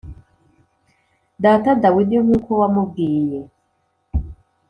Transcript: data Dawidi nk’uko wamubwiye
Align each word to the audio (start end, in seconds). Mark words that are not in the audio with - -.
data 1.43 1.69
Dawidi 1.83 2.17
nk’uko 2.23 2.49
wamubwiye 2.61 3.39